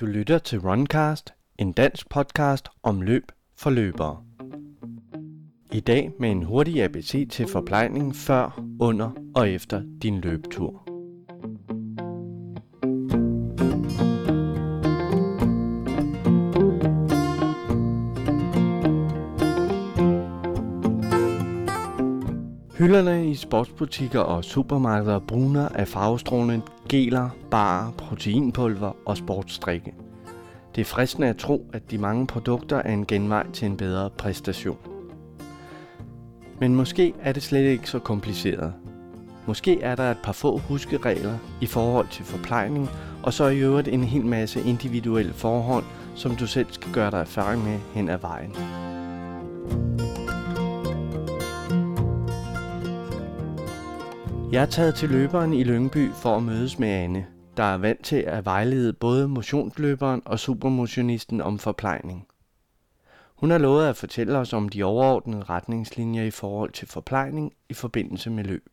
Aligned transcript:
Du 0.00 0.06
lytter 0.06 0.38
til 0.38 0.60
Runcast, 0.60 1.34
en 1.58 1.72
dansk 1.72 2.08
podcast 2.08 2.68
om 2.82 3.02
løb 3.02 3.32
for 3.56 3.70
løbere. 3.70 4.24
I 5.72 5.80
dag 5.80 6.12
med 6.20 6.30
en 6.30 6.42
hurtig 6.42 6.82
ABC 6.82 7.28
til 7.30 7.48
forplejning 7.48 8.16
før, 8.16 8.62
under 8.80 9.10
og 9.34 9.50
efter 9.50 9.82
din 10.02 10.20
løbetur. 10.20 10.82
Hylderne 22.78 23.30
i 23.30 23.34
sportsbutikker 23.34 24.20
og 24.20 24.44
supermarkeder 24.44 25.18
bruner 25.18 25.68
af 25.68 25.88
farvestrålende 25.88 26.62
geler, 26.90 27.30
barer, 27.50 27.92
proteinpulver 27.92 28.92
og 29.06 29.16
sportsdrikke. 29.16 29.94
Det 30.74 30.80
er 30.80 30.84
fristende 30.84 31.28
at 31.28 31.36
tro, 31.36 31.70
at 31.72 31.90
de 31.90 31.98
mange 31.98 32.26
produkter 32.26 32.76
er 32.76 32.92
en 32.92 33.06
genvej 33.06 33.50
til 33.52 33.66
en 33.66 33.76
bedre 33.76 34.10
præstation. 34.10 34.78
Men 36.60 36.74
måske 36.74 37.14
er 37.20 37.32
det 37.32 37.42
slet 37.42 37.70
ikke 37.70 37.90
så 37.90 37.98
kompliceret. 37.98 38.72
Måske 39.46 39.82
er 39.82 39.94
der 39.94 40.10
et 40.10 40.18
par 40.22 40.32
få 40.32 40.58
huskeregler 40.58 41.38
i 41.60 41.66
forhold 41.66 42.08
til 42.10 42.24
forplejning, 42.24 42.88
og 43.22 43.32
så 43.32 43.46
i 43.46 43.58
øvrigt 43.58 43.88
en 43.88 44.04
hel 44.04 44.24
masse 44.24 44.62
individuelle 44.62 45.32
forhold, 45.32 45.84
som 46.14 46.36
du 46.36 46.46
selv 46.46 46.66
skal 46.70 46.92
gøre 46.92 47.10
dig 47.10 47.20
erfaring 47.20 47.64
med 47.64 47.78
hen 47.94 48.08
ad 48.08 48.18
vejen. 48.18 48.52
Jeg 54.52 54.62
er 54.62 54.66
taget 54.66 54.94
til 54.94 55.08
løberen 55.08 55.52
i 55.52 55.64
Lyngby 55.64 56.12
for 56.12 56.36
at 56.36 56.42
mødes 56.42 56.78
med 56.78 56.88
Anne, 56.88 57.26
der 57.56 57.62
er 57.62 57.76
vant 57.76 58.04
til 58.04 58.16
at 58.16 58.44
vejlede 58.44 58.92
både 58.92 59.28
motionsløberen 59.28 60.22
og 60.24 60.38
supermotionisten 60.38 61.40
om 61.40 61.58
forplejning. 61.58 62.26
Hun 63.36 63.50
har 63.50 63.58
lovet 63.58 63.86
at 63.86 63.96
fortælle 63.96 64.38
os 64.38 64.52
om 64.52 64.68
de 64.68 64.82
overordnede 64.82 65.42
retningslinjer 65.42 66.22
i 66.22 66.30
forhold 66.30 66.72
til 66.72 66.88
forplejning 66.88 67.52
i 67.68 67.74
forbindelse 67.74 68.30
med 68.30 68.44
løb. 68.44 68.68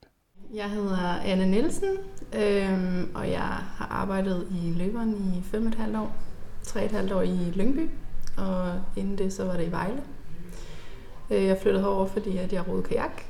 Jeg 0.53 0.69
hedder 0.69 1.19
Anne 1.25 1.45
Nielsen, 1.51 1.89
øh, 2.35 3.03
og 3.15 3.31
jeg 3.31 3.41
har 3.41 3.87
arbejdet 3.91 4.47
i 4.51 4.73
løberen 4.77 5.09
i 5.11 5.55
5,5 5.55 5.97
år. 5.97 6.15
3,5 6.63 7.13
år 7.13 7.21
i 7.21 7.51
Lyngby, 7.55 7.89
og 8.37 8.73
inden 8.95 9.17
det 9.17 9.33
så 9.33 9.45
var 9.45 9.57
det 9.57 9.67
i 9.67 9.71
Vejle. 9.71 10.03
Øh, 11.29 11.43
jeg 11.45 11.57
flyttede 11.61 11.83
herover, 11.83 12.05
fordi 12.05 12.37
at 12.37 12.53
jeg 12.53 12.67
rodede 12.67 12.83
kajak 12.83 13.26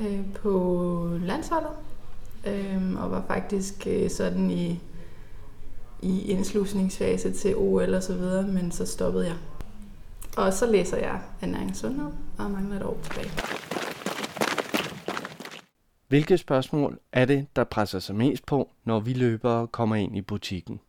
øh, 0.00 0.34
på 0.34 1.18
landsholdet, 1.22 1.70
øh, 2.46 3.02
og 3.02 3.10
var 3.10 3.24
faktisk 3.28 3.86
øh, 3.86 4.10
sådan 4.10 4.50
i, 4.50 4.80
i 6.02 6.30
indslusningsfase 6.30 7.32
til 7.32 7.56
OL 7.56 7.94
og 7.94 8.02
så 8.02 8.14
videre, 8.14 8.46
men 8.46 8.72
så 8.72 8.86
stoppede 8.86 9.26
jeg. 9.26 9.36
Og 10.36 10.52
så 10.52 10.66
læser 10.66 10.96
jeg 10.96 11.20
ernæring 11.40 11.76
sundhed, 11.76 12.10
og 12.38 12.50
mangler 12.50 12.76
et 12.76 12.82
år 12.82 12.98
tilbage. 13.02 13.30
Hvilke 16.08 16.38
spørgsmål 16.38 16.98
er 17.12 17.24
det, 17.24 17.46
der 17.56 17.64
presser 17.64 17.98
sig 17.98 18.14
mest 18.14 18.46
på, 18.46 18.68
når 18.84 19.00
vi 19.00 19.12
løbere 19.12 19.66
kommer 19.66 19.96
ind 19.96 20.16
i 20.16 20.20
butikken? 20.20 20.80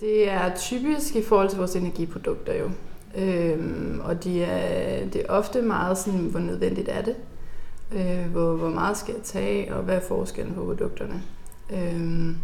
Det 0.00 0.30
er 0.30 0.56
typisk 0.56 1.16
i 1.16 1.22
forhold 1.22 1.48
til 1.48 1.58
vores 1.58 1.76
energiprodukter 1.76 2.54
jo. 2.54 2.70
Øhm, 3.16 4.00
og 4.04 4.24
de 4.24 4.44
er, 4.44 5.06
det 5.06 5.20
er 5.20 5.28
ofte 5.28 5.62
meget 5.62 5.98
sådan, 5.98 6.20
hvor 6.20 6.40
nødvendigt 6.40 6.88
er 6.88 7.02
det. 7.02 7.16
Øh, 7.94 8.30
hvor, 8.32 8.56
hvor 8.56 8.70
meget 8.70 8.96
skal 8.96 9.14
jeg 9.14 9.22
tage, 9.22 9.74
og 9.74 9.82
hvad 9.82 9.96
er 9.96 10.00
forskellen 10.00 10.54
på 10.54 10.64
produkterne. 10.64 11.22
Øh, 11.72 12.36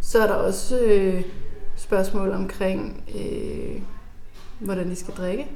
så 0.00 0.22
er 0.22 0.26
der 0.26 0.34
også 0.34 0.80
øh, 0.80 1.22
spørgsmål 1.76 2.30
omkring, 2.30 3.04
øh, 3.14 3.82
hvordan 4.58 4.90
de 4.90 4.96
skal 4.96 5.14
drikke. 5.14 5.46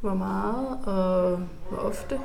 Hvor 0.00 0.14
meget 0.14 0.78
og 0.86 1.38
hvor 1.68 1.78
ofte. 1.78 2.18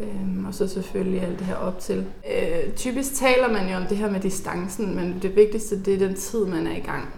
Øhm, 0.00 0.44
og 0.44 0.54
så 0.54 0.68
selvfølgelig 0.68 1.20
alt 1.20 1.38
det 1.38 1.46
her 1.46 1.56
op 1.56 1.78
til. 1.78 2.06
Øh, 2.36 2.74
typisk 2.74 3.14
taler 3.14 3.52
man 3.52 3.70
jo 3.70 3.76
om 3.76 3.86
det 3.86 3.96
her 3.96 4.10
med 4.10 4.20
distancen, 4.20 4.96
men 4.96 5.18
det 5.22 5.36
vigtigste 5.36 5.82
det 5.82 5.94
er 5.94 5.98
den 5.98 6.14
tid, 6.14 6.46
man 6.46 6.66
er 6.66 6.76
i 6.76 6.80
gang. 6.80 7.08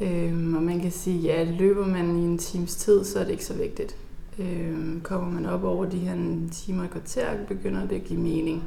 Øhm, 0.00 0.56
og 0.56 0.62
man 0.62 0.80
kan 0.80 0.90
sige, 0.90 1.18
ja, 1.18 1.44
løber 1.44 1.86
man 1.86 2.18
i 2.18 2.22
en 2.22 2.38
times 2.38 2.76
tid, 2.76 3.04
så 3.04 3.20
er 3.20 3.24
det 3.24 3.30
ikke 3.30 3.44
så 3.44 3.54
vigtigt. 3.54 3.96
Øh, 4.38 5.02
kommer 5.02 5.30
man 5.30 5.46
op 5.46 5.64
over 5.64 5.84
de 5.84 5.98
her 5.98 6.16
timer 6.52 6.82
og 6.82 6.90
kvarter, 6.90 7.44
begynder 7.48 7.86
det 7.86 7.96
at 7.96 8.04
give 8.04 8.20
mening. 8.20 8.64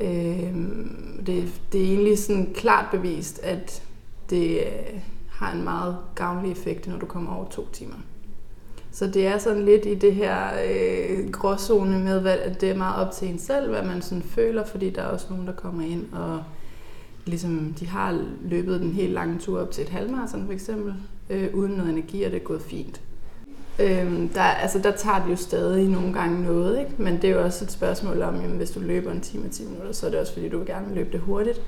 Øh, 0.00 0.54
det, 1.26 1.60
det 1.72 1.80
er 1.80 1.92
egentlig 1.92 2.18
sådan 2.18 2.52
klart 2.54 2.86
bevist, 2.90 3.38
at 3.42 3.82
det 4.30 4.58
øh, 4.58 5.00
har 5.28 5.52
en 5.52 5.64
meget 5.64 5.96
gavnlig 6.14 6.52
effekt, 6.52 6.88
når 6.88 6.98
du 6.98 7.06
kommer 7.06 7.34
over 7.34 7.48
to 7.48 7.66
timer. 7.72 7.96
Så 8.92 9.06
det 9.06 9.26
er 9.26 9.38
sådan 9.38 9.64
lidt 9.64 9.86
i 9.86 9.94
det 9.94 10.14
her 10.14 10.48
øh, 10.68 11.30
gråzone 11.30 11.98
med, 11.98 12.20
hvad, 12.20 12.38
at 12.38 12.60
det 12.60 12.70
er 12.70 12.76
meget 12.76 13.06
op 13.06 13.12
til 13.12 13.28
en 13.28 13.38
selv, 13.38 13.70
hvad 13.70 13.82
man 13.82 14.02
sådan 14.02 14.22
føler, 14.22 14.64
fordi 14.64 14.90
der 14.90 15.02
er 15.02 15.06
også 15.06 15.26
nogen, 15.30 15.46
der 15.46 15.52
kommer 15.52 15.86
ind 15.86 16.12
og 16.12 16.42
ligesom, 17.26 17.74
de 17.80 17.86
har 17.86 18.24
løbet 18.42 18.80
den 18.80 18.92
helt 18.92 19.12
lange 19.12 19.38
tur 19.38 19.60
op 19.60 19.70
til 19.70 19.82
et 19.82 19.88
halvmarathon 19.88 20.46
for 20.46 20.52
eksempel, 20.52 20.94
øh, 21.30 21.54
uden 21.54 21.72
noget 21.72 21.90
energi, 21.90 22.22
og 22.22 22.30
det 22.30 22.40
er 22.40 22.44
gået 22.44 22.62
fint. 22.62 23.00
Øhm, 23.78 24.28
der, 24.28 24.42
altså, 24.42 24.78
der 24.78 24.90
tager 24.90 25.24
det 25.24 25.30
jo 25.30 25.36
stadig 25.36 25.88
nogle 25.88 26.12
gange 26.12 26.42
noget, 26.44 26.78
ikke? 26.78 26.90
men 26.98 27.14
det 27.22 27.24
er 27.24 27.34
jo 27.34 27.44
også 27.44 27.64
et 27.64 27.72
spørgsmål 27.72 28.22
om, 28.22 28.34
jamen, 28.34 28.56
hvis 28.56 28.70
du 28.70 28.80
løber 28.80 29.12
en 29.12 29.20
time 29.20 29.44
og 29.44 29.50
10 29.50 29.64
minutter, 29.64 29.92
så 29.92 30.06
er 30.06 30.10
det 30.10 30.20
også 30.20 30.32
fordi, 30.32 30.48
du 30.48 30.58
vil 30.58 30.66
gerne 30.66 30.94
løbe 30.94 31.12
det 31.12 31.20
hurtigt. 31.20 31.62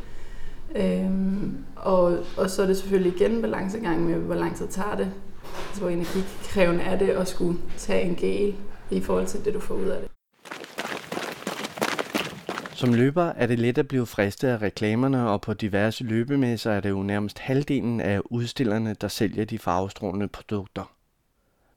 Øhm, 0.74 1.56
og, 1.76 2.18
og 2.36 2.50
så 2.50 2.62
er 2.62 2.66
det 2.66 2.76
selvfølgelig 2.76 3.14
igen 3.16 3.30
en 3.30 3.42
balancegang 3.42 4.06
med, 4.06 4.14
hvor 4.14 4.34
lang 4.34 4.56
tid 4.56 4.68
tager 4.68 4.96
det. 4.96 5.10
Altså, 5.68 5.80
hvor 5.80 5.88
energikrævende 5.88 6.82
er 6.82 6.98
det 6.98 7.08
at 7.08 7.28
skulle 7.28 7.58
tage 7.78 8.02
en 8.02 8.16
gel 8.16 8.54
i 8.90 9.00
forhold 9.00 9.26
til 9.26 9.44
det, 9.44 9.54
du 9.54 9.60
får 9.60 9.74
ud 9.74 9.86
af 9.86 10.00
det. 10.00 10.08
Som 12.74 12.94
løber 12.94 13.24
er 13.24 13.46
det 13.46 13.58
let 13.58 13.78
at 13.78 13.88
blive 13.88 14.06
fristet 14.06 14.48
af 14.48 14.62
reklamerne, 14.62 15.28
og 15.28 15.40
på 15.40 15.54
diverse 15.54 16.04
løbemesser 16.04 16.70
er 16.72 16.80
det 16.80 16.90
jo 16.90 17.02
nærmest 17.02 17.38
halvdelen 17.38 18.00
af 18.00 18.20
udstillerne, 18.24 18.96
der 19.00 19.08
sælger 19.08 19.44
de 19.44 19.58
farvestrålende 19.58 20.28
produkter. 20.28 20.92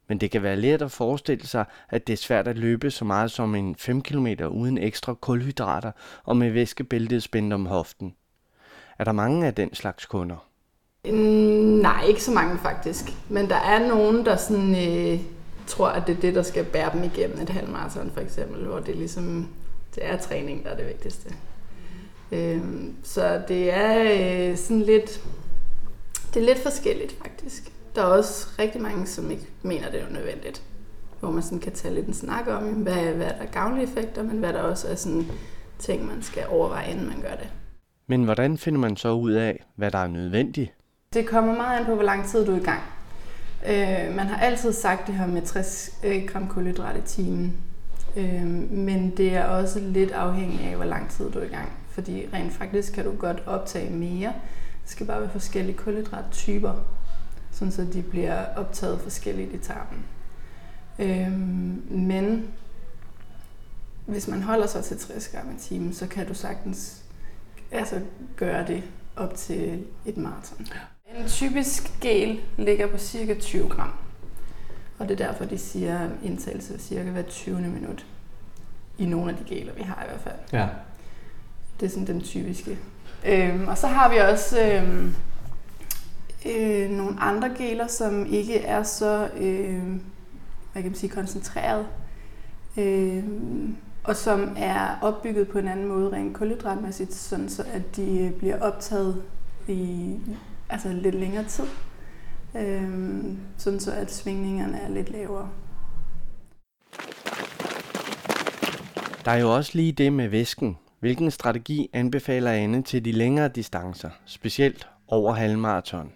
Men 0.07 0.17
det 0.17 0.31
kan 0.31 0.43
være 0.43 0.55
let 0.55 0.81
at 0.81 0.91
forestille 0.91 1.47
sig, 1.47 1.65
at 1.89 2.07
det 2.07 2.13
er 2.13 2.17
svært 2.17 2.47
at 2.47 2.57
løbe 2.57 2.91
så 2.91 3.05
meget 3.05 3.31
som 3.31 3.55
en 3.55 3.75
5 3.75 4.01
km 4.01 4.27
uden 4.49 4.77
ekstra 4.77 5.13
kulhydrater 5.13 5.91
og 6.23 6.37
med 6.37 6.51
væskebæltet 6.51 7.23
spændt 7.23 7.53
om 7.53 7.65
hoften. 7.65 8.15
Er 8.99 9.03
der 9.03 9.11
mange 9.11 9.47
af 9.47 9.53
den 9.53 9.73
slags 9.73 10.05
kunder? 10.05 10.47
Mm, 11.05 11.11
nej, 11.81 12.03
ikke 12.07 12.23
så 12.23 12.31
mange 12.31 12.57
faktisk. 12.57 13.13
Men 13.29 13.49
der 13.49 13.55
er 13.55 13.87
nogen, 13.87 14.25
der 14.25 14.35
sådan, 14.35 14.75
øh, 14.75 15.19
tror, 15.67 15.87
at 15.87 16.07
det 16.07 16.17
er 16.17 16.21
det, 16.21 16.35
der 16.35 16.43
skal 16.43 16.65
bære 16.65 16.91
dem 16.93 17.03
igennem 17.03 17.39
et 17.39 17.49
halvmarathon 17.49 18.11
for 18.13 18.21
eksempel, 18.21 18.65
hvor 18.65 18.79
det 18.79 18.95
ligesom 18.95 19.47
det 19.95 20.05
er 20.05 20.17
træning, 20.17 20.63
der 20.63 20.69
er 20.69 20.77
det 20.77 20.87
vigtigste. 20.87 21.35
Øh, 22.31 22.61
så 23.03 23.41
det 23.47 23.73
er 23.73 24.03
øh, 24.49 24.57
sådan 24.57 24.81
lidt, 24.81 25.21
det 26.33 26.41
er 26.41 26.45
lidt 26.45 26.59
forskelligt 26.59 27.15
faktisk. 27.21 27.71
Der 27.95 28.01
er 28.01 28.05
også 28.05 28.47
rigtig 28.59 28.81
mange, 28.81 29.07
som 29.07 29.31
ikke 29.31 29.47
mener, 29.63 29.91
det 29.91 30.01
er 30.01 30.09
nødvendigt. 30.09 30.61
Hvor 31.19 31.31
man 31.31 31.43
sådan 31.43 31.59
kan 31.59 31.71
tage 31.71 31.93
lidt 31.93 32.07
en 32.07 32.13
snak 32.13 32.47
om, 32.47 32.63
hvad, 32.63 33.03
hvad 33.03 33.27
er 33.27 33.37
der 33.37 33.45
gavnlige 33.51 33.83
effekter, 33.83 34.23
men 34.23 34.37
hvad 34.37 34.53
der 34.53 34.61
også 34.61 34.87
er 34.87 34.95
sådan 34.95 35.25
ting, 35.79 36.05
man 36.05 36.21
skal 36.21 36.43
overveje, 36.49 36.91
inden 36.91 37.07
man 37.07 37.21
gør 37.21 37.35
det. 37.35 37.49
Men 38.07 38.23
hvordan 38.23 38.57
finder 38.57 38.79
man 38.79 38.97
så 38.97 39.11
ud 39.11 39.31
af, 39.31 39.63
hvad 39.75 39.91
der 39.91 39.97
er 39.97 40.07
nødvendigt? 40.07 40.71
Det 41.13 41.27
kommer 41.27 41.55
meget 41.55 41.79
an 41.79 41.85
på, 41.85 41.95
hvor 41.95 42.03
lang 42.03 42.25
tid 42.25 42.45
du 42.45 42.51
er 42.51 42.59
i 42.59 42.63
gang. 42.63 42.81
Øh, 43.67 44.15
man 44.15 44.27
har 44.27 44.39
altid 44.39 44.73
sagt 44.73 45.07
det 45.07 45.15
her 45.15 45.27
med 45.27 45.41
60 45.41 45.99
øh, 46.03 46.23
gram 46.27 46.47
kulhydrat 46.47 46.97
i 46.97 47.01
timen. 47.01 47.57
Øh, 48.17 48.45
men 48.71 49.17
det 49.17 49.35
er 49.35 49.45
også 49.45 49.79
lidt 49.79 50.11
afhængigt 50.11 50.61
af, 50.61 50.75
hvor 50.75 50.85
lang 50.85 51.09
tid 51.09 51.31
du 51.31 51.39
er 51.39 51.43
i 51.43 51.47
gang. 51.47 51.71
Fordi 51.89 52.25
rent 52.33 52.53
faktisk 52.53 52.93
kan 52.93 53.05
du 53.05 53.11
godt 53.19 53.43
optage 53.45 53.93
mere. 53.93 54.33
Det 54.83 54.91
skal 54.91 55.05
bare 55.05 55.21
være 55.21 55.29
forskellige 55.29 55.77
kulhydrattyper 55.77 56.73
sådan 57.55 57.71
så 57.71 57.87
de 57.93 58.01
bliver 58.01 58.45
optaget 58.55 59.01
forskelligt 59.01 59.53
i 59.53 59.57
tarmen. 59.57 60.05
Øhm, 60.99 61.83
men 61.89 62.47
hvis 64.05 64.27
man 64.27 64.41
holder 64.41 64.67
sig 64.67 64.83
til 64.83 64.97
60 64.97 65.27
gram 65.27 65.55
i 65.55 65.59
timen, 65.59 65.93
så 65.93 66.07
kan 66.07 66.27
du 66.27 66.33
sagtens 66.33 67.03
altså, 67.71 67.99
gøre 68.35 68.67
det 68.67 68.83
op 69.15 69.35
til 69.35 69.83
et 70.05 70.17
maraton. 70.17 70.67
En 71.19 71.27
typisk 71.27 71.99
gel 72.01 72.39
ligger 72.57 72.87
på 72.87 72.97
cirka 72.97 73.33
20 73.39 73.69
gram. 73.69 73.91
Og 74.99 75.09
det 75.09 75.21
er 75.21 75.27
derfor, 75.27 75.45
de 75.45 75.57
siger 75.57 76.09
indtagelse 76.23 76.79
cirka 76.79 77.09
hver 77.09 77.21
20. 77.21 77.61
minut. 77.61 78.05
I 78.97 79.05
nogle 79.05 79.31
af 79.31 79.37
de 79.37 79.43
geler, 79.43 79.73
vi 79.73 79.81
har 79.81 80.03
i 80.03 80.07
hvert 80.07 80.21
fald. 80.21 80.35
Ja. 80.53 80.67
Det 81.79 81.85
er 81.85 81.89
sådan 81.89 82.07
den 82.07 82.21
typiske. 82.21 82.77
Øhm, 83.25 83.67
og 83.67 83.77
så 83.77 83.87
har 83.87 84.09
vi 84.09 84.17
også 84.17 84.71
øhm, 84.71 85.15
øh, 86.45 86.89
nogle 86.89 87.19
andre 87.19 87.49
geler, 87.57 87.87
som 87.87 88.25
ikke 88.25 88.59
er 88.59 88.83
så 88.83 89.29
øh, 89.37 89.83
hvad 90.75 90.83
kan 90.83 90.91
man 90.91 90.95
sige, 90.95 91.09
koncentreret, 91.09 91.87
øh, 92.77 93.23
og 94.03 94.15
som 94.15 94.55
er 94.57 94.99
opbygget 95.01 95.47
på 95.47 95.59
en 95.59 95.67
anden 95.67 95.87
måde 95.87 96.11
rent 96.11 96.33
kulhydratmæssigt, 96.33 97.13
sådan 97.13 97.49
så 97.49 97.63
at 97.73 97.95
de 97.95 98.19
øh, 98.19 98.31
bliver 98.31 98.61
optaget 98.61 99.23
i 99.67 100.15
altså 100.69 100.89
lidt 100.93 101.15
længere 101.15 101.43
tid, 101.43 101.63
øh, 102.55 103.23
sådan 103.57 103.79
så 103.79 103.91
at 103.91 104.13
svingningerne 104.13 104.79
er 104.79 104.89
lidt 104.89 105.09
lavere. 105.09 105.49
Der 109.25 109.31
er 109.31 109.37
jo 109.37 109.55
også 109.55 109.71
lige 109.73 109.91
det 109.91 110.13
med 110.13 110.27
væsken. 110.27 110.77
Hvilken 110.99 111.31
strategi 111.31 111.89
anbefaler 111.93 112.51
Anne 112.51 112.81
til 112.81 113.05
de 113.05 113.11
længere 113.11 113.47
distancer, 113.47 114.09
specielt 114.25 114.87
over 115.07 115.33
halvmarathon? 115.33 116.11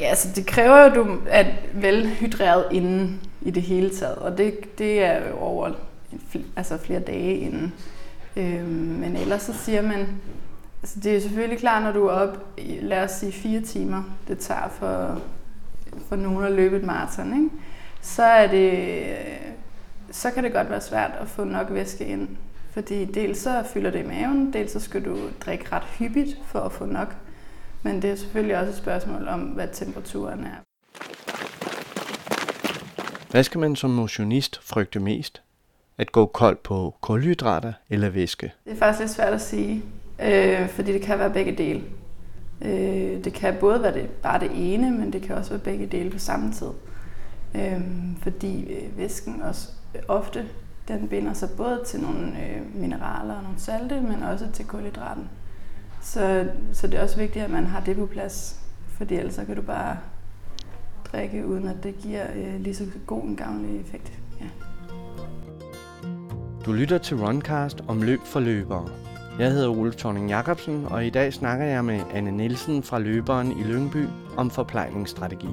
Ja, 0.00 0.06
altså 0.06 0.28
det 0.36 0.46
kræver 0.46 0.78
jo, 0.78 0.84
at 0.84 0.94
du 0.94 1.18
er 1.26 1.44
velhydreret 1.72 2.64
inden 2.70 3.20
i 3.42 3.50
det 3.50 3.62
hele 3.62 3.90
taget, 3.90 4.16
og 4.16 4.38
det, 4.38 4.78
det 4.78 5.02
er 5.04 5.28
jo 5.28 5.36
over 5.38 5.70
altså 6.56 6.78
flere 6.78 7.00
dage 7.00 7.36
inden. 7.36 7.72
Øhm, 8.36 8.66
men 8.66 9.16
ellers 9.16 9.42
så 9.42 9.52
siger 9.52 9.82
man, 9.82 10.06
altså 10.82 11.00
det 11.00 11.16
er 11.16 11.20
selvfølgelig 11.20 11.58
klart, 11.58 11.82
når 11.82 11.92
du 11.92 12.06
er 12.06 12.12
op, 12.12 12.46
lad 12.80 13.04
os 13.04 13.10
sige 13.10 13.32
fire 13.32 13.60
timer, 13.60 14.02
det 14.28 14.38
tager 14.38 14.68
for, 14.68 15.22
for 16.08 16.16
nogen 16.16 16.44
at 16.44 16.52
løbe 16.52 16.76
et 16.76 16.84
maraton, 16.84 17.34
ikke? 17.34 17.50
så 18.00 18.22
er 18.22 18.46
det, 18.46 19.16
så 20.10 20.30
kan 20.30 20.44
det 20.44 20.52
godt 20.52 20.70
være 20.70 20.80
svært 20.80 21.10
at 21.20 21.28
få 21.28 21.44
nok 21.44 21.66
væske 21.70 22.06
ind. 22.06 22.28
Fordi 22.72 23.04
dels 23.04 23.38
så 23.38 23.62
fylder 23.72 23.90
det 23.90 24.04
i 24.04 24.06
maven, 24.06 24.52
dels 24.52 24.72
så 24.72 24.80
skal 24.80 25.04
du 25.04 25.16
drikke 25.46 25.64
ret 25.72 25.82
hyppigt 25.82 26.38
for 26.46 26.60
at 26.60 26.72
få 26.72 26.84
nok. 26.86 27.16
Men 27.82 28.02
det 28.02 28.10
er 28.10 28.14
selvfølgelig 28.14 28.58
også 28.58 28.70
et 28.70 28.76
spørgsmål 28.76 29.28
om, 29.28 29.40
hvad 29.40 29.68
temperaturen 29.72 30.44
er. 30.44 30.56
Hvad 33.30 33.42
skal 33.44 33.60
man 33.60 33.76
som 33.76 33.90
motionist 33.90 34.60
frygte 34.62 35.00
mest? 35.00 35.42
At 35.98 36.12
gå 36.12 36.26
kold 36.26 36.56
på 36.64 36.94
kulhydrater 37.00 37.72
eller 37.90 38.08
væske? 38.08 38.52
Det 38.64 38.72
er 38.72 38.76
faktisk 38.76 39.00
lidt 39.00 39.10
svært 39.10 39.32
at 39.32 39.40
sige, 39.40 39.82
øh, 40.22 40.68
fordi 40.68 40.92
det 40.92 41.02
kan 41.02 41.18
være 41.18 41.30
begge 41.30 41.52
dele. 41.52 41.82
Øh, 42.62 43.24
det 43.24 43.32
kan 43.32 43.56
både 43.60 43.82
være 43.82 43.94
det, 43.94 44.10
bare 44.10 44.40
det 44.40 44.50
ene, 44.54 44.90
men 44.90 45.12
det 45.12 45.22
kan 45.22 45.36
også 45.36 45.50
være 45.50 45.60
begge 45.60 45.86
dele 45.86 46.10
på 46.10 46.18
samme 46.18 46.52
tid. 46.52 46.70
Øh, 47.54 47.80
fordi 48.22 48.72
øh, 48.72 48.98
væsken 48.98 49.42
også 49.42 49.68
ofte 50.08 50.48
den 50.88 51.08
binder 51.08 51.32
sig 51.32 51.48
både 51.56 51.82
til 51.86 52.00
nogle 52.00 52.26
øh, 52.26 52.76
mineraler 52.76 53.34
og 53.34 53.42
nogle 53.42 53.58
salte, 53.60 54.00
men 54.00 54.22
også 54.22 54.46
til 54.52 54.66
kulhydraten. 54.66 55.28
Så, 56.02 56.46
så 56.72 56.86
det 56.86 56.98
er 56.98 57.02
også 57.02 57.16
vigtigt, 57.16 57.44
at 57.44 57.50
man 57.50 57.66
har 57.66 57.80
det 57.80 57.96
på 57.96 58.06
plads, 58.06 58.60
fordi 58.86 59.14
ellers 59.14 59.34
så 59.34 59.44
kan 59.44 59.56
du 59.56 59.62
bare 59.62 59.96
drikke, 61.12 61.46
uden 61.46 61.68
at 61.68 61.76
det 61.82 61.94
giver 61.98 62.24
øh, 62.36 62.60
lige 62.60 62.74
så 62.74 62.84
god 63.06 63.22
en 63.22 63.36
gavnlig 63.36 63.80
effekt. 63.80 64.12
Ja. 64.40 64.46
Du 66.66 66.72
lytter 66.72 66.98
til 66.98 67.16
Runcast 67.16 67.84
om 67.88 68.02
løb 68.02 68.20
for 68.24 68.40
løbere. 68.40 68.88
Jeg 69.38 69.50
hedder 69.52 69.68
Ole 69.68 69.92
Thorning 69.92 70.28
Jacobsen, 70.28 70.86
og 70.90 71.06
i 71.06 71.10
dag 71.10 71.32
snakker 71.32 71.64
jeg 71.64 71.84
med 71.84 72.00
Anne 72.14 72.30
Nielsen 72.30 72.82
fra 72.82 72.98
Løberen 72.98 73.58
i 73.58 73.62
Lyngby 73.62 74.06
om 74.36 74.50
forplejningsstrategi. 74.50 75.48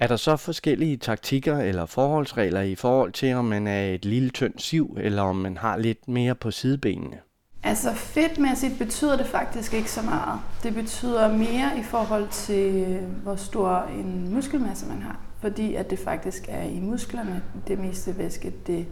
Er 0.00 0.06
der 0.06 0.16
så 0.16 0.36
forskellige 0.36 0.96
taktikker 0.96 1.58
eller 1.58 1.86
forholdsregler 1.86 2.60
i 2.60 2.74
forhold 2.74 3.12
til, 3.12 3.34
om 3.34 3.44
man 3.44 3.66
er 3.66 3.84
et 3.84 4.04
lille 4.04 4.30
tyndt 4.30 4.62
siv, 4.62 4.96
eller 5.00 5.22
om 5.22 5.36
man 5.36 5.56
har 5.56 5.76
lidt 5.76 6.08
mere 6.08 6.34
på 6.34 6.50
sidebenene? 6.50 7.16
Altså 7.62 7.94
fedtmæssigt 7.94 8.78
betyder 8.78 9.16
det 9.16 9.26
faktisk 9.26 9.74
ikke 9.74 9.90
så 9.90 10.02
meget. 10.02 10.40
Det 10.62 10.74
betyder 10.74 11.32
mere 11.32 11.78
i 11.78 11.82
forhold 11.82 12.28
til, 12.28 12.98
hvor 13.22 13.36
stor 13.36 13.88
en 13.98 14.34
muskelmasse 14.34 14.86
man 14.86 15.02
har. 15.02 15.20
Fordi 15.40 15.74
at 15.74 15.90
det 15.90 15.98
faktisk 15.98 16.44
er 16.48 16.62
i 16.62 16.80
musklerne, 16.80 17.42
det 17.68 17.78
meste 17.78 18.18
væske, 18.18 18.52
det 18.66 18.86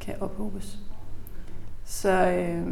kan 0.00 0.14
ophobes. 0.20 0.78
Så 1.84 2.10
øh, 2.10 2.66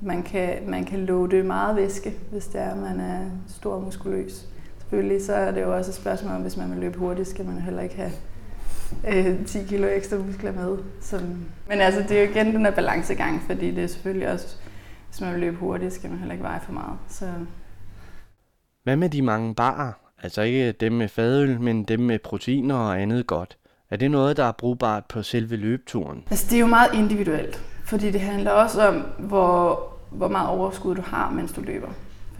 man, 0.00 0.22
kan, 0.22 0.58
man 0.66 0.84
kan 0.84 1.06
låde 1.06 1.42
meget 1.42 1.76
væske, 1.76 2.14
hvis 2.30 2.46
det 2.46 2.60
er, 2.60 2.70
at 2.70 2.78
man 2.78 3.00
er 3.00 3.30
stor 3.48 3.74
og 3.74 3.82
muskuløs. 3.82 4.46
Selvfølgelig 4.86 5.24
så 5.24 5.34
er 5.34 5.50
det 5.50 5.62
jo 5.62 5.76
også 5.76 5.90
et 5.90 5.94
spørgsmål 5.94 6.34
om, 6.34 6.42
hvis 6.42 6.56
man 6.56 6.70
vil 6.70 6.78
løbe 6.78 6.98
hurtigt, 6.98 7.28
skal 7.28 7.44
man 7.44 7.58
heller 7.58 7.82
ikke 7.82 7.96
have 7.96 8.12
øh, 9.08 9.46
10 9.46 9.58
kilo 9.68 9.86
ekstra 9.86 10.16
muskler 10.16 10.52
med. 10.52 10.78
Som, 11.00 11.20
men 11.68 11.80
altså, 11.80 12.02
det 12.02 12.10
er 12.10 12.22
jo 12.22 12.30
igen 12.30 12.54
den 12.54 12.64
her 12.64 12.70
balancegang, 12.70 13.42
fordi 13.46 13.70
det 13.70 13.84
er 13.84 13.88
selvfølgelig 13.88 14.32
også, 14.32 14.56
hvis 15.08 15.20
man 15.20 15.32
vil 15.32 15.40
løbe 15.40 15.56
hurtigt, 15.56 15.92
skal 15.92 16.10
man 16.10 16.18
heller 16.18 16.32
ikke 16.32 16.44
veje 16.44 16.60
for 16.64 16.72
meget. 16.72 16.98
Så. 17.08 17.26
Hvad 18.82 18.96
med 18.96 19.08
de 19.08 19.22
mange 19.22 19.54
barer? 19.54 19.92
Altså 20.22 20.42
ikke 20.42 20.72
dem 20.72 20.92
med 20.92 21.08
fadøl, 21.08 21.60
men 21.60 21.84
dem 21.84 22.00
med 22.00 22.18
proteiner 22.18 22.74
og 22.74 23.02
andet 23.02 23.26
godt. 23.26 23.56
Er 23.90 23.96
det 23.96 24.10
noget, 24.10 24.36
der 24.36 24.44
er 24.44 24.52
brugbart 24.52 25.04
på 25.04 25.22
selve 25.22 25.56
løbeturen? 25.56 26.24
Altså 26.30 26.46
det 26.50 26.56
er 26.56 26.60
jo 26.60 26.66
meget 26.66 26.94
individuelt, 26.94 27.62
fordi 27.84 28.10
det 28.10 28.20
handler 28.20 28.50
også 28.50 28.88
om, 28.88 28.94
hvor, 29.18 29.88
hvor 30.10 30.28
meget 30.28 30.48
overskud 30.48 30.94
du 30.94 31.02
har, 31.02 31.30
mens 31.30 31.52
du 31.52 31.60
løber. 31.60 31.88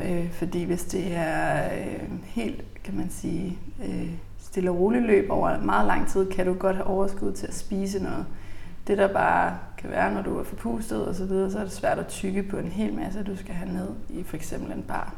Øh, 0.04 0.32
fordi 0.32 0.64
hvis 0.64 0.84
det 0.84 1.16
er 1.16 1.64
øh, 1.64 2.08
helt, 2.24 2.64
kan 2.84 2.96
man 2.96 3.10
sige, 3.10 3.58
øh, 3.84 4.10
stille 4.38 4.70
og 4.70 4.78
roligt 4.78 5.04
løb 5.04 5.30
over 5.30 5.60
meget 5.60 5.86
lang 5.86 6.08
tid, 6.08 6.30
kan 6.30 6.46
du 6.46 6.54
godt 6.54 6.76
have 6.76 6.86
overskud 6.86 7.32
til 7.32 7.46
at 7.46 7.54
spise 7.54 8.02
noget. 8.02 8.26
Det 8.86 8.98
der 8.98 9.12
bare 9.12 9.58
kan 9.78 9.90
være, 9.90 10.14
når 10.14 10.22
du 10.22 10.38
er 10.38 10.44
forpustet 10.44 11.06
og 11.06 11.14
så 11.14 11.24
videre, 11.24 11.50
så 11.50 11.58
er 11.58 11.62
det 11.62 11.72
svært 11.72 11.98
at 11.98 12.06
tykke 12.06 12.42
på 12.42 12.56
en 12.56 12.68
hel 12.68 12.94
masse, 12.94 13.22
du 13.22 13.36
skal 13.36 13.54
have 13.54 13.72
ned 13.72 13.88
i 14.08 14.22
for 14.22 14.36
eksempel 14.36 14.72
en 14.72 14.82
bar. 14.82 15.14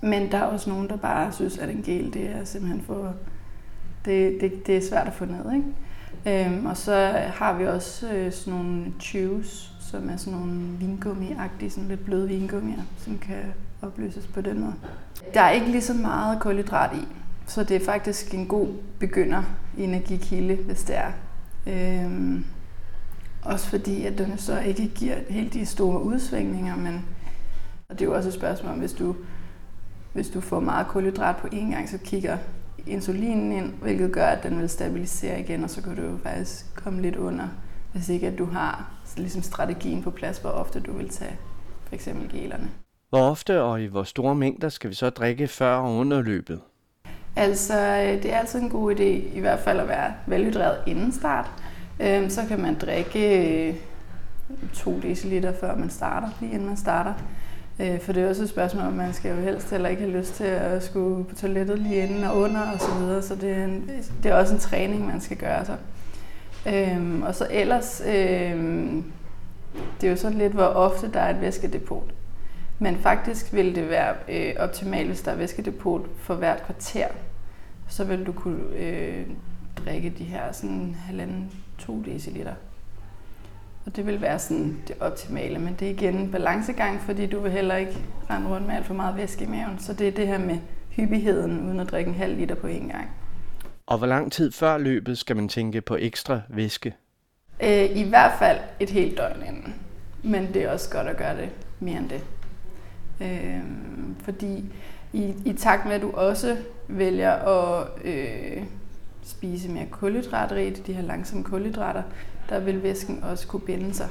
Men 0.00 0.32
der 0.32 0.38
er 0.38 0.42
også 0.42 0.70
nogen, 0.70 0.88
der 0.88 0.96
bare 0.96 1.32
synes, 1.32 1.58
at 1.58 1.68
en 1.70 1.82
gel, 1.82 2.14
det 2.14 2.30
er 2.30 2.44
simpelthen 2.44 2.82
for... 2.82 3.14
Det, 4.04 4.40
det, 4.40 4.66
det 4.66 4.76
er 4.76 4.88
svært 4.88 5.06
at 5.06 5.12
få 5.12 5.24
ned, 5.24 5.52
ikke? 5.54 6.46
Øhm, 6.46 6.66
og 6.66 6.76
så 6.76 6.94
har 7.34 7.58
vi 7.58 7.66
også 7.66 8.12
øh, 8.12 8.32
sådan 8.32 8.58
nogle 8.58 8.84
chews, 9.00 9.72
som 9.90 10.10
er 10.10 10.16
sådan 10.16 10.38
nogle 10.38 10.60
vingummi-agtige, 10.78 11.70
sådan 11.70 11.88
lidt 11.88 12.04
bløde 12.04 12.28
vingummier, 12.28 12.82
som 12.98 13.18
kan 13.18 13.42
opløses 13.82 14.26
på 14.26 14.40
den 14.40 14.60
måde. 14.60 14.74
Der 15.34 15.40
er 15.40 15.50
ikke 15.50 15.70
lige 15.70 15.82
så 15.82 15.94
meget 15.94 16.40
kulhydrat 16.40 16.96
i, 16.96 17.08
så 17.46 17.64
det 17.64 17.76
er 17.76 17.84
faktisk 17.84 18.34
en 18.34 18.46
god 18.46 18.68
begynder 18.98 19.42
energikilde, 19.78 20.54
hvis 20.54 20.82
det 20.82 20.96
er. 20.96 21.12
Øhm, 21.66 22.44
også 23.42 23.68
fordi, 23.68 24.04
at 24.04 24.18
den 24.18 24.38
så 24.38 24.60
ikke 24.60 24.88
giver 24.88 25.14
helt 25.28 25.54
de 25.54 25.66
store 25.66 26.02
udsvingninger, 26.02 26.76
men 26.76 27.04
og 27.88 27.98
det 27.98 28.04
er 28.04 28.08
jo 28.08 28.16
også 28.16 28.28
et 28.28 28.34
spørgsmål 28.34 28.72
om, 28.72 28.78
hvis 28.78 28.92
du, 28.92 29.16
hvis 30.12 30.28
du 30.28 30.40
får 30.40 30.60
meget 30.60 30.86
kulhydrat 30.86 31.36
på 31.36 31.46
én 31.46 31.72
gang, 31.72 31.88
så 31.88 31.98
kigger 31.98 32.38
insulinen 32.86 33.52
ind, 33.52 33.72
hvilket 33.82 34.12
gør, 34.12 34.26
at 34.26 34.42
den 34.42 34.58
vil 34.58 34.68
stabilisere 34.68 35.40
igen, 35.40 35.64
og 35.64 35.70
så 35.70 35.82
kan 35.82 35.96
du 35.96 36.02
jo 36.02 36.18
faktisk 36.22 36.74
komme 36.74 37.02
lidt 37.02 37.16
under, 37.16 37.48
hvis 37.92 38.08
ikke 38.08 38.26
at 38.26 38.38
du 38.38 38.44
har 38.44 38.92
ligesom 39.16 39.42
strategien 39.42 40.02
på 40.02 40.10
plads, 40.10 40.38
hvor 40.38 40.50
ofte 40.50 40.80
du 40.80 40.92
vil 40.92 41.08
tage 41.08 41.36
for 41.86 41.94
eksempel 41.94 42.40
gelerne. 42.40 42.70
Hvor 43.10 43.20
ofte 43.20 43.62
og 43.62 43.82
i 43.82 43.86
hvor 43.86 44.02
store 44.02 44.34
mængder 44.34 44.68
skal 44.68 44.90
vi 44.90 44.94
så 44.94 45.10
drikke 45.10 45.48
før 45.48 45.74
og 45.74 45.94
under 45.94 46.22
løbet? 46.22 46.60
Altså, 47.36 47.74
øh, 47.74 48.22
det 48.22 48.32
er 48.32 48.38
altid 48.38 48.60
en 48.60 48.70
god 48.70 48.94
idé 48.94 49.36
i 49.36 49.40
hvert 49.40 49.58
fald 49.58 49.80
at 49.80 49.88
være 49.88 50.12
velhydreret 50.26 50.78
inden 50.86 51.12
start. 51.12 51.50
Øhm, 52.00 52.30
så 52.30 52.40
kan 52.48 52.60
man 52.60 52.74
drikke 52.74 53.80
2 54.74 54.96
øh, 54.96 55.02
dl 55.02 55.46
før 55.60 55.76
man 55.76 55.90
starter, 55.90 56.28
lige 56.40 56.52
inden 56.52 56.66
man 56.66 56.76
starter. 56.76 57.14
Øh, 57.80 58.00
for 58.00 58.12
det 58.12 58.22
er 58.22 58.28
også 58.28 58.42
et 58.42 58.48
spørgsmål, 58.48 58.86
om 58.86 58.92
man 58.92 59.14
skal 59.14 59.36
jo 59.36 59.42
helst 59.42 59.70
heller 59.70 59.88
ikke 59.88 60.02
have 60.02 60.18
lyst 60.18 60.34
til 60.34 60.44
at 60.44 60.82
skulle 60.82 61.24
på 61.24 61.34
toilettet 61.34 61.78
lige 61.78 61.96
inden 61.96 62.24
og 62.24 62.36
under 62.36 62.60
og 62.60 62.80
så 62.80 62.94
videre. 62.98 63.22
Så 63.22 63.34
det 63.34 63.50
er, 63.50 63.64
en, 63.64 63.90
det 64.22 64.30
er 64.30 64.34
også 64.34 64.54
en 64.54 64.60
træning, 64.60 65.06
man 65.06 65.20
skal 65.20 65.36
gøre 65.36 65.64
sig. 65.64 65.76
Øhm, 66.66 67.22
og 67.22 67.34
så 67.34 67.46
ellers, 67.50 68.02
øhm, 68.06 69.04
det 70.00 70.06
er 70.06 70.10
jo 70.10 70.16
sådan 70.16 70.38
lidt, 70.38 70.52
hvor 70.52 70.64
ofte 70.64 71.12
der 71.12 71.20
er 71.20 71.34
et 71.34 71.40
væskedepot. 71.40 72.14
Men 72.78 72.96
faktisk 72.96 73.52
vil 73.52 73.74
det 73.74 73.90
være 73.90 74.14
øh, 74.28 74.54
optimalt, 74.58 75.06
hvis 75.06 75.20
der 75.20 75.30
er 75.32 75.36
væskedepot 75.36 76.02
for 76.16 76.34
hvert 76.34 76.62
kvarter. 76.64 77.06
Så 77.88 78.04
vil 78.04 78.26
du 78.26 78.32
kunne 78.32 78.76
øh, 78.76 79.26
drikke 79.84 80.14
de 80.18 80.24
her 80.24 80.52
sådan 80.52 80.96
halvanden 81.06 81.50
2 81.78 82.02
deciliter. 82.02 82.54
Og 83.86 83.96
det 83.96 84.06
vil 84.06 84.20
være 84.20 84.38
sådan 84.38 84.76
det 84.88 84.96
optimale, 85.00 85.58
men 85.58 85.76
det 85.80 85.86
er 85.86 85.92
igen 85.92 86.14
en 86.14 86.30
balancegang, 86.30 87.00
fordi 87.00 87.26
du 87.26 87.40
vil 87.40 87.52
heller 87.52 87.76
ikke 87.76 87.98
rende 88.30 88.48
rundt 88.48 88.66
med 88.66 88.74
alt 88.74 88.86
for 88.86 88.94
meget 88.94 89.16
væske 89.16 89.44
i 89.44 89.48
maven. 89.48 89.78
Så 89.78 89.92
det 89.92 90.08
er 90.08 90.12
det 90.12 90.26
her 90.26 90.38
med 90.38 90.58
hyppigheden, 90.90 91.66
uden 91.66 91.80
at 91.80 91.90
drikke 91.90 92.08
en 92.08 92.14
halv 92.14 92.36
liter 92.36 92.54
på 92.54 92.66
én 92.66 92.92
gang. 92.92 93.10
Og 93.90 93.98
hvor 93.98 94.06
lang 94.06 94.32
tid 94.32 94.52
før 94.52 94.78
løbet 94.78 95.18
skal 95.18 95.36
man 95.36 95.48
tænke 95.48 95.80
på 95.80 95.96
ekstra 96.00 96.40
væske? 96.48 96.94
Øh, 97.62 97.96
I 97.96 98.02
hvert 98.08 98.32
fald 98.38 98.58
et 98.80 98.90
helt 98.90 99.18
døgn 99.18 99.42
inden. 99.48 99.74
Men 100.22 100.54
det 100.54 100.62
er 100.62 100.70
også 100.70 100.90
godt 100.90 101.06
at 101.06 101.16
gøre 101.16 101.36
det 101.36 101.48
mere 101.80 101.98
end 101.98 102.08
det. 102.08 102.24
Øh, 103.20 103.60
fordi 104.24 104.64
i, 105.12 105.34
i 105.44 105.52
takt 105.52 105.86
med, 105.86 105.94
at 105.94 106.02
du 106.02 106.10
også 106.10 106.56
vælger 106.88 107.32
at 107.32 107.88
øh, 108.04 108.62
spise 109.22 109.68
mere 109.68 109.86
kulhydratrigt, 109.90 110.86
de 110.86 110.92
her 110.92 111.02
langsomme 111.02 111.44
kulhydrater, 111.44 112.02
der 112.48 112.60
vil 112.60 112.82
væsken 112.82 113.24
også 113.24 113.46
kunne 113.46 113.60
binde 113.60 113.94
sig. 113.94 114.08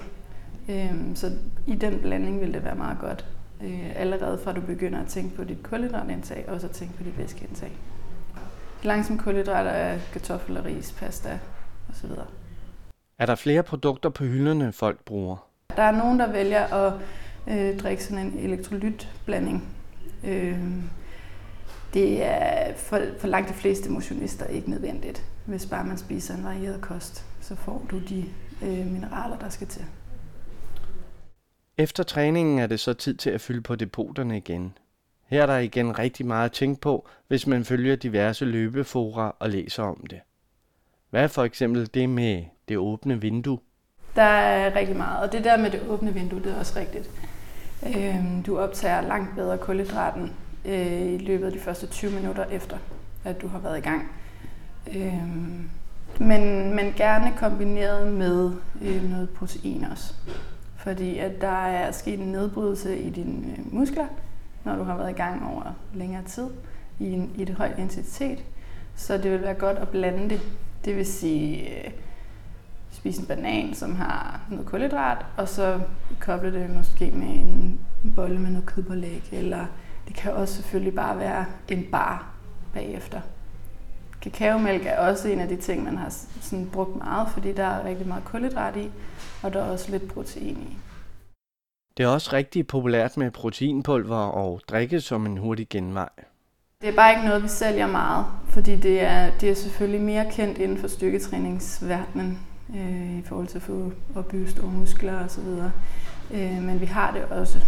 Øh, 0.70 0.94
så 1.16 1.32
i 1.68 1.76
den 1.76 2.00
blanding 2.00 2.42
vil 2.42 2.54
det 2.54 2.64
være 2.64 2.76
meget 2.76 2.98
godt, 3.00 3.26
øh, 3.64 3.96
allerede 3.96 4.40
fra 4.44 4.54
du 4.54 4.62
begynder 4.62 5.02
at 5.02 5.08
tænke 5.08 5.36
på 5.36 5.44
dit 5.44 5.64
kulhydratindtag, 5.64 6.46
og 6.48 6.62
så 6.62 6.68
tænke 6.68 6.94
på 6.94 7.04
dit 7.04 7.18
væskeindtag. 7.18 7.72
Langsomme 8.84 9.22
kulhydrater 9.22 9.72
er 9.72 10.00
kartoffel 10.14 10.58
og 10.58 10.66
ris, 10.66 10.92
pasta 10.92 11.40
osv. 11.90 12.12
Er 13.20 13.26
der 13.26 13.36
flere 13.36 13.64
produkter 13.64 14.10
på 14.10 14.24
hylderne, 14.24 14.74
folk 14.74 15.06
bruger? 15.06 15.48
Der 15.76 15.84
er 15.84 15.92
nogen, 15.92 16.20
der 16.20 16.32
vælger 16.32 16.74
at 16.74 16.94
øh, 17.48 17.80
drikke 17.80 18.04
sådan 18.04 18.28
en 18.28 18.40
elektrolytblanding. 18.40 19.76
Øh, 20.24 20.60
det 21.94 22.26
er 22.26 22.74
for, 22.76 23.02
for 23.20 23.28
langt 23.28 23.50
de 23.50 23.54
fleste 23.54 23.90
motionister 23.90 24.46
ikke 24.46 24.70
nødvendigt. 24.70 25.26
Hvis 25.46 25.66
bare 25.66 25.86
man 25.86 25.98
spiser 25.98 26.36
en 26.36 26.44
varieret 26.44 26.82
kost, 26.82 27.26
så 27.42 27.56
får 27.56 27.86
du 27.92 28.00
de 28.00 28.26
øh, 28.64 28.86
mineraler, 28.86 29.38
der 29.38 29.50
skal 29.50 29.68
til. 29.68 29.86
Efter 31.78 32.04
træningen 32.04 32.60
er 32.60 32.68
det 32.68 32.80
så 32.80 32.94
tid 32.94 33.16
til 33.16 33.30
at 33.30 33.42
fylde 33.42 33.62
på 33.62 33.76
depoterne 33.76 34.38
igen. 34.38 34.78
Her 35.30 35.42
er 35.42 35.46
der 35.46 35.58
igen 35.58 36.00
rigtig 36.00 36.26
meget 36.26 36.46
at 36.46 36.52
tænke 36.52 36.82
på, 36.82 37.08
hvis 37.28 37.48
man 37.48 37.66
følger 37.66 37.96
diverse 37.96 38.46
løbefora 38.46 39.36
og 39.40 39.50
læser 39.50 39.84
om 39.84 40.06
det. 40.10 40.20
Hvad 41.10 41.24
er 41.24 41.28
for 41.28 41.44
eksempel 41.44 41.90
det 41.94 42.10
med 42.10 42.44
det 42.68 42.78
åbne 42.78 43.22
vindue? 43.22 43.60
Der 44.16 44.22
er 44.22 44.76
rigtig 44.76 44.96
meget, 44.98 45.24
og 45.24 45.32
det 45.32 45.44
der 45.44 45.58
med 45.58 45.72
det 45.72 45.82
åbne 45.90 46.14
vindue, 46.14 46.40
det 46.44 46.52
er 46.52 46.60
også 46.60 46.80
rigtigt. 46.80 47.10
Øhm, 47.88 48.44
du 48.44 48.60
optager 48.60 49.02
langt 49.02 49.36
bedre 49.36 49.58
kulhydraten 49.58 50.34
øh, 50.66 51.14
i 51.14 51.18
løbet 51.18 51.46
af 51.46 51.52
de 51.52 51.60
første 51.60 51.88
20 51.88 52.12
minutter 52.12 52.46
efter, 52.46 52.78
at 53.26 53.42
du 53.42 53.48
har 53.48 53.60
været 53.60 53.78
i 53.78 53.82
gang. 53.82 54.12
Øhm, 54.96 55.70
men, 56.20 56.74
men 56.76 56.94
gerne 56.98 57.34
kombineret 57.38 58.14
med 58.14 58.52
øh, 58.82 59.10
noget 59.10 59.30
protein 59.30 59.86
også. 59.92 60.14
Fordi 60.78 61.18
at 61.18 61.42
der 61.42 61.68
er 61.68 61.92
sket 61.92 62.20
en 62.20 62.32
nedbrydelse 62.32 63.00
i 63.00 63.10
dine 63.10 63.52
øh, 63.52 63.74
muskler, 63.74 64.08
når 64.64 64.76
du 64.76 64.84
har 64.84 64.98
været 64.98 65.10
i 65.10 65.14
gang 65.14 65.48
over 65.48 65.74
længere 65.94 66.24
tid 66.24 66.48
i, 67.00 67.12
en, 67.12 67.32
i 67.36 67.46
det 67.46 67.56
højt 67.56 67.80
intensitet. 67.80 68.44
Så 68.96 69.18
det 69.18 69.32
vil 69.32 69.42
være 69.42 69.54
godt 69.54 69.78
at 69.78 69.90
blande 69.90 70.30
det. 70.30 70.42
Det 70.86 70.96
vil 70.96 71.06
sige, 71.06 71.78
øh, 71.78 71.92
spise 72.92 73.22
en 73.22 73.28
banan, 73.28 73.74
som 73.74 73.96
har 73.96 74.42
noget 74.50 74.66
kulhydrat, 74.66 75.26
og 75.38 75.50
så 75.50 75.80
koble 76.20 76.54
det 76.54 76.70
måske 76.70 77.12
med 77.12 77.28
en 77.28 77.80
bolle 78.16 78.40
med 78.40 78.50
noget 78.50 78.66
kødpålæg, 78.66 79.30
eller 79.32 79.66
det 80.08 80.16
kan 80.16 80.34
også 80.34 80.56
selvfølgelig 80.56 80.96
bare 80.96 81.20
være 81.20 81.46
en 81.68 81.86
bar 81.92 82.34
bagefter. 82.74 83.22
Kakaomælk 84.22 84.86
er 84.86 84.98
også 84.98 85.28
en 85.28 85.40
af 85.40 85.48
de 85.48 85.56
ting, 85.56 85.84
man 85.84 85.98
har 85.98 86.10
sådan 86.42 86.70
brugt 86.74 86.96
meget, 86.96 87.28
fordi 87.30 87.54
der 87.54 87.66
er 87.66 87.86
rigtig 87.86 88.08
meget 88.08 88.24
kulhydrat 88.24 88.78
i, 88.78 88.92
og 89.44 89.54
der 89.54 89.60
er 89.64 89.72
også 89.72 89.92
lidt 89.92 90.14
protein 90.14 90.58
i. 90.58 90.78
Det 92.00 92.06
er 92.06 92.10
også 92.10 92.34
rigtig 92.34 92.68
populært 92.68 93.18
med 93.18 93.32
proteinpulver 93.32 94.16
og 94.16 94.62
drikke 94.68 95.02
som 95.02 95.26
en 95.26 95.38
hurtig 95.38 95.70
genvej. 95.70 96.10
Det 96.82 96.90
er 96.90 96.96
bare 96.96 97.12
ikke 97.12 97.26
noget, 97.28 97.44
vi 97.44 97.48
sælger 97.48 97.88
meget, 97.88 98.26
fordi 98.50 98.76
det 98.76 99.02
er, 99.02 99.32
det 99.42 99.50
er 99.50 99.54
selvfølgelig 99.54 100.02
mere 100.02 100.26
kendt 100.32 100.58
inden 100.58 100.78
for 100.78 100.88
styrketræningsverdenen 100.88 102.40
øh, 102.76 103.20
i 103.20 103.22
forhold 103.26 103.48
til 103.48 103.58
at 103.58 103.62
få 103.62 103.92
opbygget 104.16 104.50
store 104.50 104.72
muskler 104.72 105.26
osv. 105.26 105.48
Øh, 106.32 106.64
men 106.64 106.82
vi 106.82 106.86
har 106.86 107.12
det 107.12 107.38
også. 107.38 107.60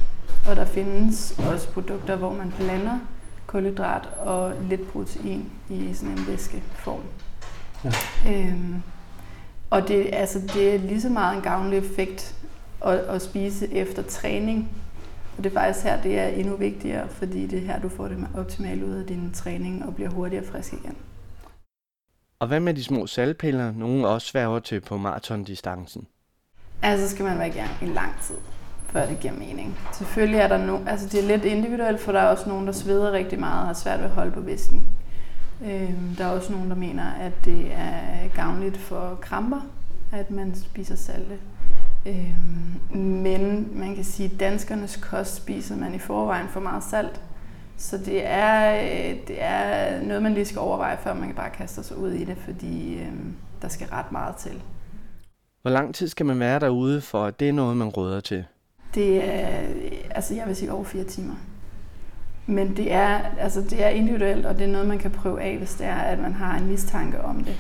Og 0.50 0.55
der 0.55 0.65
findes 0.65 1.39
også 1.51 1.71
produkter, 1.71 2.15
hvor 2.15 2.33
man 2.33 2.53
blander 2.59 3.00
kulhydrat 3.47 4.09
og 4.19 4.53
lidt 4.69 4.91
protein 4.91 5.51
i 5.69 5.93
sådan 5.93 6.17
en 6.17 6.27
væskeform. 6.27 7.01
Ja. 7.83 7.91
Øhm, 8.27 8.83
og 9.69 9.88
det, 9.88 10.09
altså, 10.13 10.39
det 10.53 10.75
er 10.75 10.79
lige 10.79 11.01
så 11.01 11.09
meget 11.09 11.35
en 11.35 11.41
gavnlig 11.41 11.77
effekt 11.77 12.35
at, 12.85 13.00
at 13.00 13.21
spise 13.21 13.73
efter 13.73 14.03
træning. 14.03 14.69
Og 15.38 15.43
det 15.43 15.50
er 15.50 15.53
faktisk 15.53 15.85
her, 15.85 16.01
det 16.01 16.19
er 16.19 16.27
endnu 16.27 16.55
vigtigere, 16.55 17.07
fordi 17.09 17.47
det 17.47 17.59
er 17.59 17.65
her, 17.65 17.79
du 17.79 17.89
får 17.89 18.07
det 18.07 18.27
optimalt 18.38 18.83
ud 18.83 18.93
af 18.93 19.05
din 19.05 19.31
træning 19.33 19.85
og 19.85 19.95
bliver 19.95 20.09
hurtigere 20.09 20.45
frisk 20.45 20.73
igen. 20.73 20.95
Og 22.39 22.47
hvad 22.47 22.59
med 22.59 22.73
de 22.73 22.83
små 22.83 23.07
salgpiller, 23.07 23.71
nogen 23.71 24.05
også 24.05 24.27
sværger 24.27 24.59
til 24.59 24.81
på 24.81 24.97
maratondistancen? 24.97 26.07
Altså 26.81 27.09
skal 27.09 27.25
man 27.25 27.38
være 27.38 27.47
i 27.47 27.51
gang 27.51 27.69
i 27.81 27.85
lang 27.85 28.11
tid, 28.21 28.35
før 28.88 29.05
det 29.05 29.19
giver 29.19 29.33
mening. 29.33 29.79
Selvfølgelig 29.93 30.39
er 30.39 30.47
der 30.47 30.65
no, 30.65 30.79
altså 30.88 31.07
det 31.07 31.23
er 31.23 31.27
lidt 31.27 31.45
individuelt, 31.45 32.00
for 32.01 32.11
der 32.11 32.19
er 32.19 32.27
også 32.27 32.50
nogen, 32.50 32.67
der 32.67 32.73
sveder 32.73 33.11
rigtig 33.11 33.39
meget 33.39 33.61
og 33.61 33.67
har 33.67 33.73
svært 33.73 34.00
ved 34.00 34.05
at 34.05 34.11
holde 34.11 34.31
på 34.31 34.39
væsken. 34.39 34.83
Øhm, 35.65 36.15
der 36.17 36.25
er 36.25 36.29
også 36.29 36.51
nogen, 36.51 36.69
der 36.69 36.75
mener, 36.75 37.11
at 37.11 37.45
det 37.45 37.71
er 37.73 38.27
gavnligt 38.35 38.77
for 38.77 39.17
kramper, 39.21 39.61
at 40.11 40.31
man 40.31 40.55
spiser 40.55 40.95
salte. 40.95 41.38
Øhm, 42.05 43.00
men 43.01 43.70
man 43.79 43.96
kan 43.96 44.03
sige, 44.03 44.31
at 44.34 44.39
danskernes 44.39 44.96
kost 44.96 45.36
spiser 45.36 45.75
man 45.75 45.96
i 45.96 46.00
forvejen 46.00 46.48
for 46.48 46.60
meget 46.60 46.84
salt. 46.84 47.22
Så 47.77 47.98
det 47.98 48.25
er, 48.25 48.74
øh, 48.74 49.15
det 49.27 49.36
er 49.43 50.01
noget, 50.03 50.24
man 50.24 50.34
lige 50.34 50.46
skal 50.46 50.60
overveje, 50.60 50.98
før 51.03 51.13
man 51.13 51.34
bare 51.34 51.50
kaster 51.50 51.81
sig 51.81 51.98
ud 51.98 52.12
i 52.12 52.24
det, 52.24 52.38
fordi 52.38 52.93
øh, 52.93 53.12
der 53.62 53.67
skal 53.67 53.88
ret 53.88 54.12
meget 54.12 54.36
til. 54.36 54.62
Hvor 55.62 55.72
lang 55.72 55.96
tid 55.96 56.08
skal 56.08 56.25
man 56.25 56.39
være 56.39 56.60
derude, 56.60 57.01
for 57.01 57.25
at 57.25 57.39
det 57.39 57.50
er 57.50 57.53
noget, 57.53 57.77
man 57.77 57.88
råder 57.88 58.20
til? 58.20 58.46
Det 58.96 59.34
er, 59.34 59.60
altså 60.12 60.36
jeg 60.36 60.48
vil 60.48 60.55
sige 60.55 60.72
over 60.72 60.84
fire 60.84 61.03
timer. 61.03 61.36
Men 62.46 62.77
det 62.77 62.91
er, 62.91 63.20
altså 63.39 63.62
det 63.62 63.84
er 63.84 63.89
individuelt, 63.89 64.46
og 64.46 64.58
det 64.58 64.63
er 64.63 64.72
noget, 64.72 64.88
man 64.88 65.00
kan 65.00 65.12
prøve 65.12 65.41
af, 65.41 65.58
hvis 65.58 65.74
det 65.74 65.88
er, 65.88 65.96
at 65.96 66.20
man 66.20 66.34
har 66.34 66.58
en 66.58 66.67
mistanke 66.67 67.22
om 67.22 67.43
det. 67.43 67.58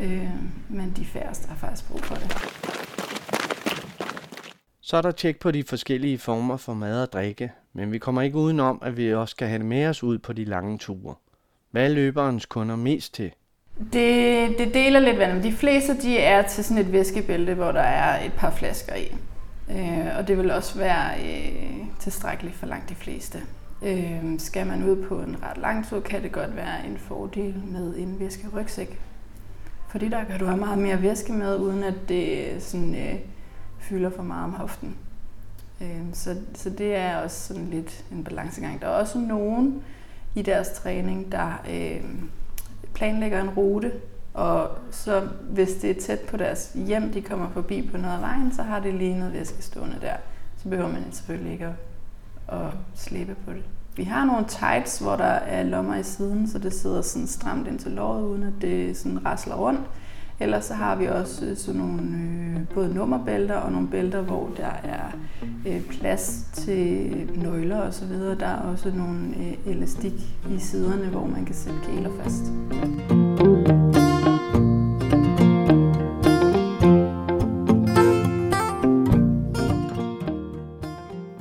Øh, 0.00 0.28
men 0.68 0.92
de 0.96 1.04
færreste 1.04 1.48
har 1.48 1.56
faktisk 1.56 1.88
brug 1.88 2.04
for 2.04 2.14
det. 2.14 2.36
Så 4.88 4.96
er 4.96 5.02
der 5.02 5.10
tjek 5.10 5.40
på 5.40 5.50
de 5.50 5.64
forskellige 5.64 6.18
former 6.18 6.56
for 6.56 6.74
mad 6.74 7.02
og 7.02 7.12
drikke, 7.12 7.52
men 7.72 7.92
vi 7.92 7.98
kommer 7.98 8.22
ikke 8.22 8.36
udenom, 8.36 8.82
at 8.82 8.96
vi 8.96 9.14
også 9.14 9.32
skal 9.32 9.48
have 9.48 9.58
det 9.58 9.66
med 9.66 9.86
os 9.86 10.02
ud 10.02 10.18
på 10.18 10.32
de 10.32 10.44
lange 10.44 10.78
ture. 10.78 11.14
Hvad 11.70 11.84
er 11.84 11.88
løberens 11.88 12.46
kunder 12.46 12.76
mest 12.76 13.14
til? 13.14 13.32
Det, 13.92 14.58
det 14.58 14.74
deler 14.74 15.00
lidt 15.00 15.18
vandet. 15.18 15.44
De 15.44 15.52
fleste 15.52 16.00
de 16.02 16.18
er 16.18 16.42
til 16.42 16.64
sådan 16.64 16.84
et 16.84 16.92
væskebælte, 16.92 17.54
hvor 17.54 17.72
der 17.72 17.80
er 17.80 18.26
et 18.26 18.32
par 18.32 18.50
flasker 18.50 18.94
i. 18.94 19.16
Øh, 19.70 20.18
og 20.18 20.28
det 20.28 20.38
vil 20.38 20.50
også 20.50 20.78
være 20.78 21.20
øh, 21.20 21.86
tilstrækkeligt 22.00 22.56
for 22.56 22.66
langt 22.66 22.88
de 22.88 22.94
fleste. 22.94 23.38
Øh, 23.82 24.38
skal 24.38 24.66
man 24.66 24.90
ud 24.90 25.04
på 25.04 25.18
en 25.18 25.36
ret 25.42 25.58
lang 25.58 25.88
tur, 25.88 26.00
kan 26.00 26.22
det 26.22 26.32
godt 26.32 26.56
være 26.56 26.86
en 26.86 26.98
fordel 26.98 27.62
med 27.66 27.96
en 27.96 28.20
væskerygsæk. 28.20 29.00
Fordi 29.88 30.08
der 30.08 30.24
kan 30.24 30.38
du 30.38 30.44
have 30.44 30.58
meget 30.58 30.78
mere 30.78 31.02
væske 31.02 31.32
med, 31.32 31.56
uden 31.56 31.84
at 31.84 31.94
det 32.08 32.46
sådan, 32.62 32.94
øh, 32.94 33.14
fylder 33.78 34.10
for 34.10 34.22
meget 34.22 34.44
om 34.44 34.52
hoften. 34.52 34.96
Øhm, 35.80 36.14
så, 36.14 36.36
så 36.54 36.70
det 36.70 36.96
er 36.96 37.16
også 37.16 37.46
sådan 37.48 37.70
lidt 37.70 38.04
en 38.12 38.24
balancegang. 38.24 38.80
Der 38.80 38.86
er 38.86 38.90
også 38.90 39.18
nogen 39.18 39.82
i 40.34 40.42
deres 40.42 40.68
træning, 40.68 41.32
der 41.32 41.62
øh, 41.70 42.04
planlægger 42.94 43.40
en 43.40 43.50
rute, 43.50 43.92
og 44.34 44.70
så 44.90 45.28
hvis 45.50 45.74
det 45.74 45.90
er 45.90 46.00
tæt 46.00 46.20
på 46.20 46.36
deres 46.36 46.72
hjem, 46.74 47.12
de 47.12 47.22
kommer 47.22 47.50
forbi 47.50 47.88
på 47.90 47.96
noget 47.96 48.14
af 48.14 48.20
vejen, 48.20 48.52
så 48.54 48.62
har 48.62 48.80
det 48.80 48.94
lige 48.94 49.18
noget 49.18 49.32
væske 49.32 49.62
stående 49.62 49.98
der. 50.00 50.16
Så 50.62 50.68
behøver 50.68 50.92
man 50.92 51.12
selvfølgelig 51.12 51.52
ikke 51.52 51.66
at, 51.66 52.58
at 52.58 52.72
slippe 52.94 53.36
på 53.46 53.52
det. 53.52 53.62
Vi 53.96 54.04
har 54.04 54.24
nogle 54.24 54.46
tights, 54.48 54.98
hvor 54.98 55.16
der 55.16 55.24
er 55.24 55.62
lommer 55.62 55.96
i 55.96 56.02
siden, 56.02 56.48
så 56.48 56.58
det 56.58 56.72
sidder 56.72 57.02
sådan 57.02 57.26
stramt 57.26 57.68
ind 57.68 57.78
til 57.78 57.92
låret, 57.92 58.22
uden 58.22 58.42
at 58.42 58.52
det 58.60 58.96
sådan 58.96 59.26
rasler 59.26 59.54
rundt. 59.54 59.80
Ellers 60.40 60.64
så 60.64 60.74
har 60.74 60.96
vi 60.96 61.06
også 61.06 61.46
øh, 61.46 61.56
sådan 61.56 61.80
nogle 61.80 62.02
øh, 62.02 62.74
både 62.74 62.94
nummerbælter 62.94 63.54
og 63.54 63.72
nogle 63.72 63.88
bælter, 63.88 64.20
hvor 64.20 64.50
der 64.56 64.72
er 64.84 65.16
øh, 65.66 65.80
plads 65.80 66.48
til 66.52 67.10
nøgler 67.36 67.80
og 67.80 67.94
så 67.94 68.06
videre. 68.06 68.38
Der 68.38 68.46
er 68.46 68.60
også 68.60 68.92
nogle 68.94 69.28
øh, 69.36 69.72
elastik 69.72 70.12
i 70.50 70.58
siderne, 70.58 71.06
hvor 71.06 71.26
man 71.26 71.44
kan 71.44 71.54
sætte 71.54 71.78
kæler 71.86 72.10
fast. 72.22 72.44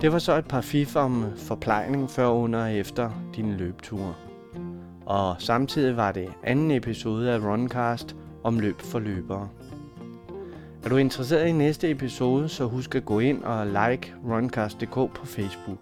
Det 0.02 0.12
var 0.12 0.20
så 0.20 0.38
et 0.38 0.48
par 0.48 0.62
fif 0.62 0.96
om 0.96 1.24
øh, 1.24 1.38
forplejning 1.38 2.10
før, 2.10 2.28
under 2.28 2.60
og 2.60 2.74
efter 2.74 3.12
dine 3.36 3.58
løbeture. 3.58 4.14
Og 5.06 5.36
samtidig 5.40 5.98
var 5.98 6.12
det 6.12 6.28
anden 6.44 6.72
episode 6.72 7.32
af 7.32 7.40
Runcast– 7.40 8.16
om 8.48 8.60
løb 8.60 8.82
for 8.82 9.00
løbere. 9.00 9.50
Er 10.84 10.90
du 10.90 10.98
interesseret 10.98 11.48
i 11.48 11.52
næste 11.52 11.92
episode, 11.92 12.50
så 12.50 12.66
husk 12.66 12.96
at 12.96 13.06
gå 13.06 13.20
ind 13.20 13.44
og 13.44 13.68
like 13.68 14.14
Runcast.dk 14.26 14.94
på 14.94 15.26
Facebook. 15.26 15.78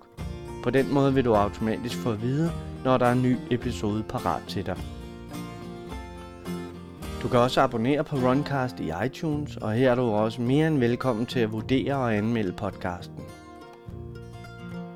På 0.64 0.70
den 0.70 0.94
måde 0.94 1.14
vil 1.14 1.26
du 1.26 1.34
automatisk 1.34 1.98
få 1.98 2.12
at 2.12 2.22
vide, 2.22 2.52
når 2.84 2.98
der 2.98 3.06
er 3.06 3.12
en 3.12 3.22
ny 3.22 3.38
episode 3.52 4.04
parat 4.04 4.42
til 4.48 4.66
dig. 4.66 4.78
Du 7.22 7.28
kan 7.28 7.40
også 7.40 7.62
abonnere 7.62 8.04
på 8.04 8.16
Runcast 8.16 8.80
i 8.80 8.92
iTunes, 9.06 9.58
og 9.58 9.74
her 9.74 9.92
er 9.92 9.96
du 9.96 10.02
også 10.02 10.42
mere 10.42 10.68
end 10.68 10.80
velkommen 10.80 11.26
til 11.26 11.40
at 11.40 11.52
vurdere 11.52 11.96
og 11.96 12.16
anmelde 12.16 12.52
podcasten. 12.52 13.24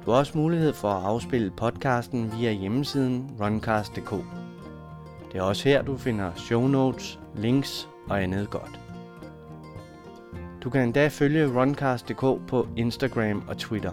Du 0.05 0.11
har 0.11 0.17
også 0.17 0.37
mulighed 0.37 0.73
for 0.73 0.89
at 0.89 1.03
afspille 1.03 1.51
podcasten 1.57 2.33
via 2.37 2.51
hjemmesiden 2.51 3.31
runcast.dk. 3.41 4.38
Det 5.31 5.37
er 5.37 5.41
også 5.41 5.69
her, 5.69 5.81
du 5.81 5.97
finder 5.97 6.31
show 6.35 6.67
notes, 6.67 7.19
links 7.35 7.89
og 8.09 8.23
andet 8.23 8.49
godt. 8.49 8.79
Du 10.63 10.69
kan 10.69 10.81
endda 10.81 11.07
følge 11.07 11.59
Runcast.dk 11.59 12.47
på 12.47 12.67
Instagram 12.77 13.43
og 13.47 13.57
Twitter. 13.57 13.91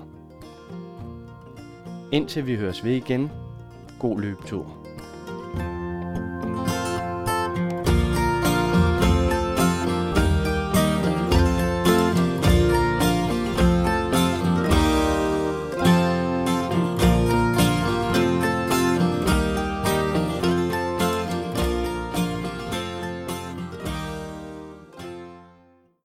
Indtil 2.13 2.47
vi 2.47 2.57
høres 2.57 2.85
ved 2.85 2.93
igen, 2.93 3.31
god 3.99 4.21
løbetur. 4.21 4.86